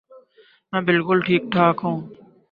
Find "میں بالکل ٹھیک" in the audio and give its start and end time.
0.73-1.43